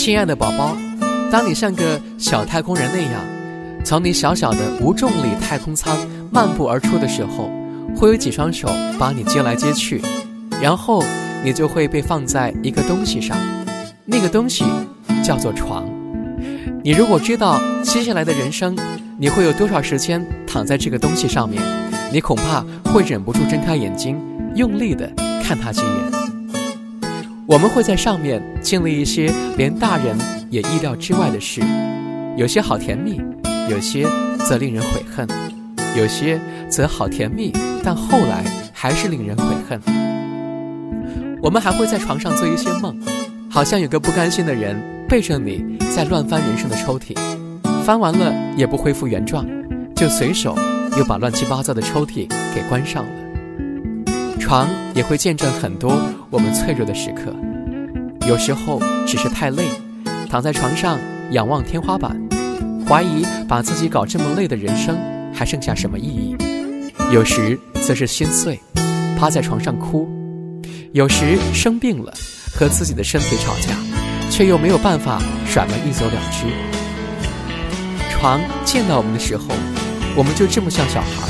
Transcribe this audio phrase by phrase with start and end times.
[0.00, 0.74] 亲爱的宝宝，
[1.30, 3.20] 当你像个小太空人那样，
[3.84, 5.94] 从你小小的无重力太空舱
[6.32, 7.50] 漫步而出的时候，
[7.94, 8.66] 会有几双手
[8.98, 10.00] 把你接来接去，
[10.58, 11.04] 然后
[11.44, 13.36] 你就会被放在一个东西上，
[14.06, 14.64] 那个东西
[15.22, 15.86] 叫做床。
[16.82, 18.74] 你如果知道接下来的人生，
[19.18, 21.62] 你会有多少时间躺在这个东西上面，
[22.10, 24.18] 你恐怕会忍不住睁开眼睛，
[24.54, 25.12] 用力的
[25.44, 26.19] 看它几眼。
[27.50, 30.16] 我们会在上面经历一些连大人
[30.50, 31.60] 也意料之外的事，
[32.36, 33.20] 有些好甜蜜，
[33.68, 34.06] 有些
[34.46, 35.26] 则令人悔恨，
[35.96, 39.80] 有些则好甜蜜，但后来还是令人悔恨。
[41.42, 42.96] 我们还会在床上做一些梦，
[43.50, 47.16] 好像有个不甘心的人背着你在乱翻人生的抽屉，
[47.82, 49.44] 翻完了也不恢复原状，
[49.96, 50.56] 就随手
[50.96, 53.10] 又把乱七八糟的抽屉给关上了。
[54.38, 56.00] 床也会见证很多
[56.32, 57.34] 我们脆弱的时刻，
[58.28, 59.64] 有时候只是太累，
[60.28, 60.96] 躺在床上
[61.32, 62.16] 仰望天花板，
[62.86, 64.96] 怀疑把自己搞这么累的人生
[65.34, 66.36] 还剩下什么意义；
[67.12, 68.60] 有时则是心碎，
[69.18, 70.06] 趴在床上哭；
[70.92, 72.14] 有时生病了，
[72.54, 73.74] 和自己的身体吵架，
[74.30, 76.46] 却又没有办法甩门一走了之。
[78.08, 79.46] 床见到我们的时候，
[80.14, 81.28] 我们就这么像小孩。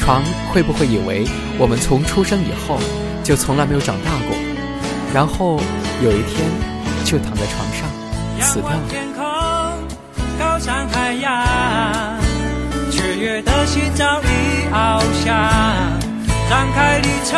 [0.00, 0.20] 床
[0.52, 1.24] 会不会以为
[1.58, 2.78] 我们从出生以后
[3.26, 4.36] 就从来没有长大过，
[5.12, 5.60] 然后
[6.00, 6.48] 有一天
[7.04, 7.88] 就躺在床上
[8.40, 8.78] 死掉了？
[8.88, 9.24] 天空，
[10.38, 11.44] 高山海洋，
[12.88, 14.26] 雀跃的心早已
[14.72, 15.34] 翱翔，
[16.48, 17.36] 张开旅程，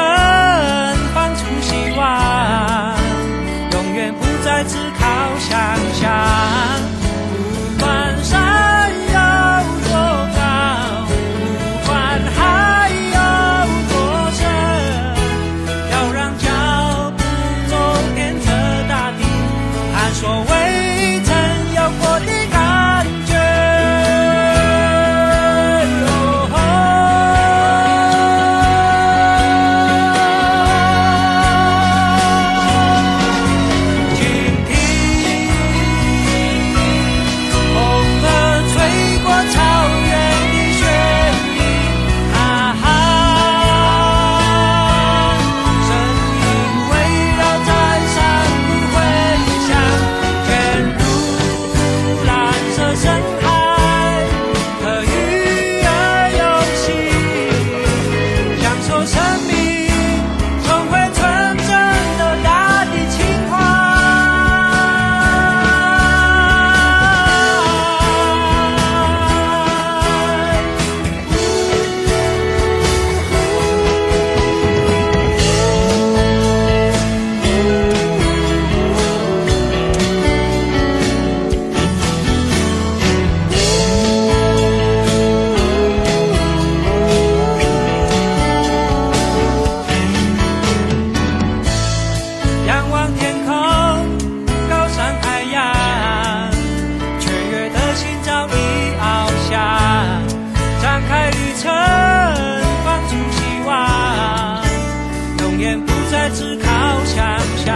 [105.58, 107.74] 永远不再只靠想象。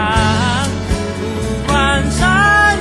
[1.66, 2.72] 不管山